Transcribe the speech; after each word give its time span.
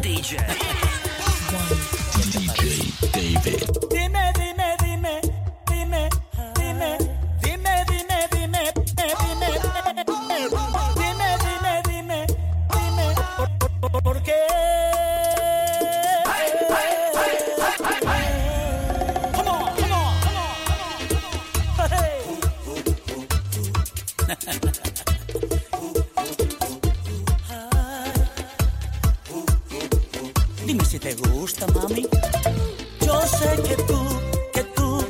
DJ. 0.00 0.36
DJ 2.32 2.60
David. 3.12 3.60
Dime, 3.90 4.32
dime, 4.34 4.76
dime, 4.80 5.20
dime, 5.66 6.08
dime, 6.56 6.98
dime, 7.42 7.76
dime, 7.82 8.26
dime, 8.30 8.72
dime, 8.80 9.12
dime, 9.12 9.60
dime, 10.96 11.82
dime, 11.84 12.26
dime. 12.72 13.14
Ha 24.28 24.36
ha 24.46 24.52
ha. 24.64 24.71
te 31.02 31.14
gusta, 31.14 31.66
mami. 31.74 32.06
Yo 33.04 33.20
sé 33.22 33.50
que 33.66 33.76
tú, 33.88 34.00
que 34.52 34.62
tú 34.76 35.04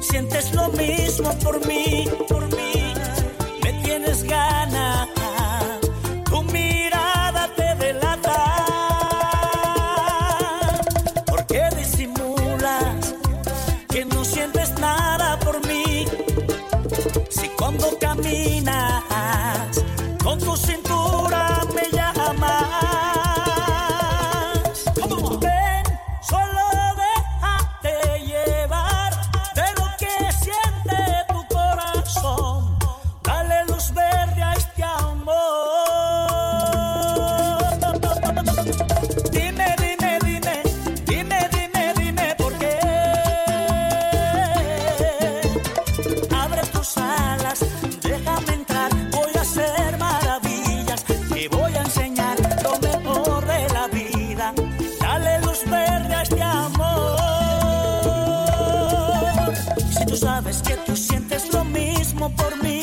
sientes 0.00 0.52
lo 0.52 0.68
mismo 0.70 1.30
por 1.38 1.64
mí, 1.66 2.08
por 2.28 2.44
mí. 2.56 2.92
Me 3.62 3.72
tienes 3.84 4.24
ganas. 4.24 5.08
Tu 6.28 6.42
mirada 6.42 7.48
te 7.54 7.74
delata. 7.76 8.36
Porque 11.26 11.68
disimulas 11.76 13.14
que 13.88 14.04
no 14.06 14.24
sientes 14.24 14.76
nada 14.80 15.38
por 15.38 15.64
mí? 15.68 16.04
Si 17.30 17.48
cuando 17.50 17.96
caminas 18.00 19.04
con 20.24 20.38
tus 20.40 20.68
por 62.30 62.62
mí. 62.62 62.77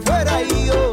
Fuera 0.00 0.40
yo 0.66 0.91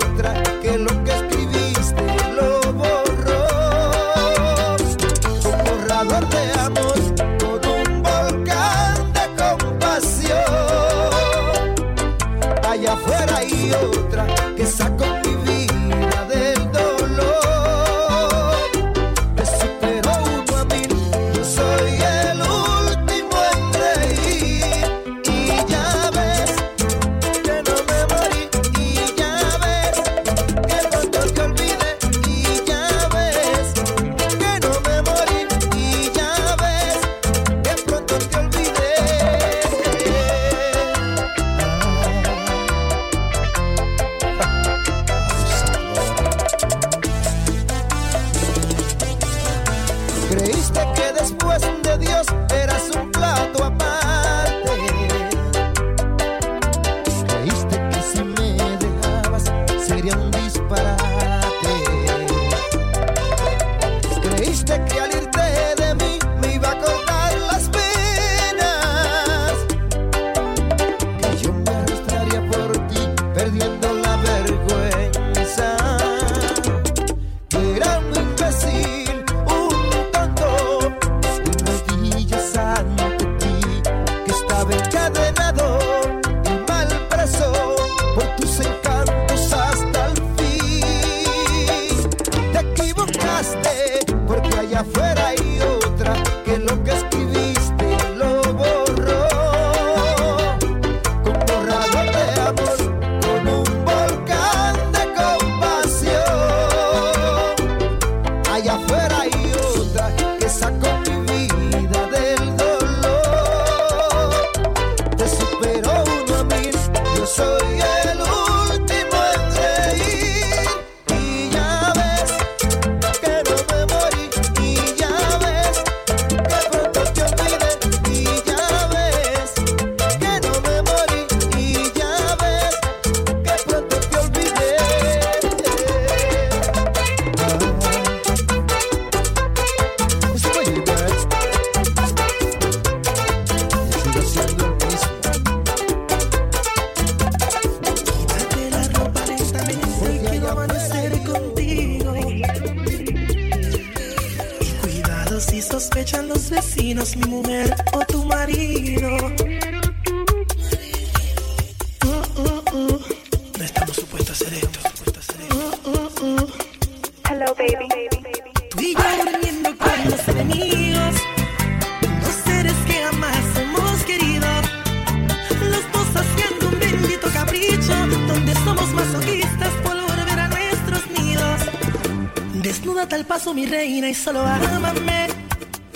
reina 183.70 184.10
y 184.10 184.14
solo 184.14 184.42
ámame. 184.42 185.28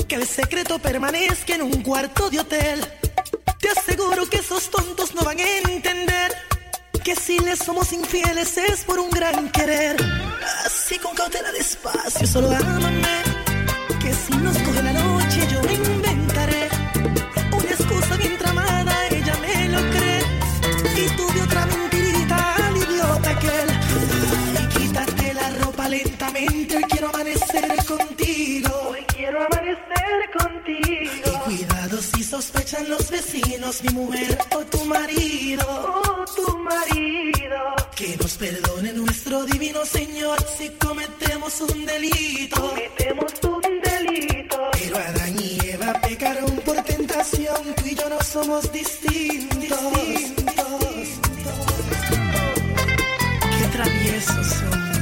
Que 0.07 0.15
el 0.15 0.27
secreto 0.27 0.79
permanezca 0.79 1.55
en 1.55 1.63
un 1.63 1.81
cuarto 1.81 2.29
de 2.29 2.39
hotel. 2.39 2.85
Te 3.59 3.69
aseguro 3.69 4.27
que 4.29 4.37
esos 4.37 4.69
tontos 4.69 5.15
no 5.15 5.23
van 5.23 5.39
a 5.39 5.71
entender 5.71 6.31
que 7.03 7.15
si 7.15 7.39
les 7.39 7.59
somos 7.59 7.91
infieles 7.91 8.57
es 8.57 8.83
por 8.83 8.99
un 8.99 9.09
gran 9.09 9.49
querer. 9.49 9.97
Así 10.65 10.97
con 10.99 11.15
cautela 11.15 11.51
despacio, 11.51 12.27
solo 12.27 12.51
ámame. 12.51 13.23
Que 14.01 14.13
si 14.13 14.37
nos 14.37 14.57
coge 14.59 14.83
la 14.83 14.93
noche 14.93 15.47
yo 15.51 15.72
vecinos, 33.33 33.83
mi 33.83 33.89
mujer 33.93 34.37
o 34.55 34.59
tu 34.65 34.85
marido. 34.85 35.65
O 35.67 36.25
tu 36.35 36.57
marido. 36.59 37.57
Que 37.95 38.17
nos 38.17 38.37
perdone 38.37 38.93
nuestro 38.93 39.43
divino 39.45 39.85
Señor 39.85 40.37
si 40.57 40.69
cometemos 40.71 41.61
un 41.61 41.85
delito. 41.85 42.61
Cometemos 42.61 43.33
un 43.43 43.81
delito. 43.81 44.57
Pero 44.73 44.97
Adán 44.97 45.35
y 45.39 45.59
Eva 45.67 45.93
pecaron 46.01 46.51
por 46.65 46.75
tentación, 46.83 47.75
tú 47.75 47.85
y 47.85 47.95
yo 47.95 48.09
no 48.09 48.21
somos 48.21 48.71
distintos. 48.71 49.59
distintos. 49.59 50.53
Qué 53.57 53.67
traviesos 53.71 54.47
son. 54.47 54.92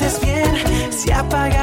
haces 0.00 0.20
bien 0.20 0.92
si 0.92 1.10
apagas 1.10 1.57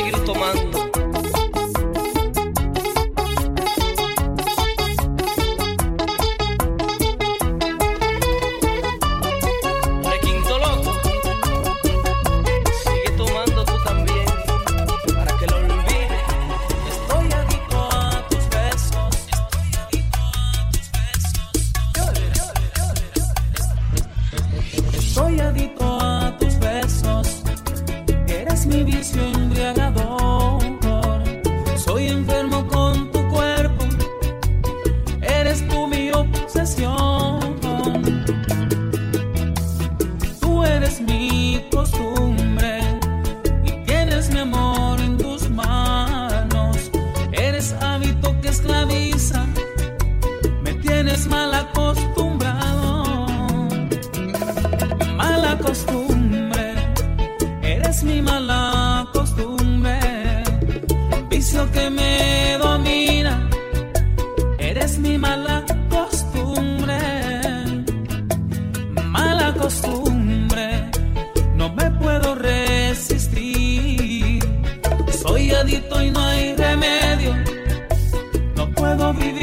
seguir 0.00 0.24
tomando. 0.24 0.79
Eres 64.70 65.00
mi 65.00 65.18
mala 65.18 65.64
costumbre, 65.88 67.00
mala 69.06 69.52
costumbre, 69.54 70.88
no 71.56 71.74
me 71.74 71.90
puedo 71.90 72.36
resistir. 72.36 73.58
Soy 75.22 75.50
adicto 75.50 76.00
y 76.00 76.12
no 76.12 76.20
hay 76.20 76.54
remedio, 76.54 77.34
no 78.54 78.70
puedo 78.70 79.12
vivir. 79.14 79.39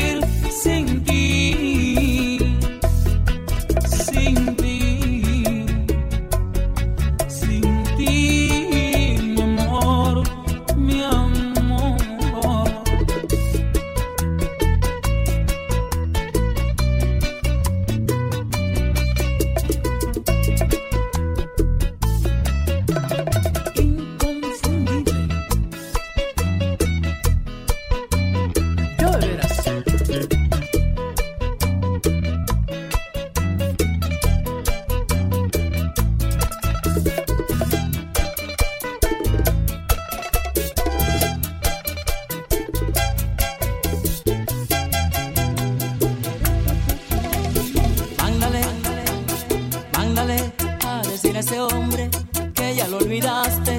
ese 51.48 51.62
hombre 51.62 52.10
que 52.54 52.76
ya 52.76 52.88
lo 52.90 52.98
olvidaste. 52.98 53.77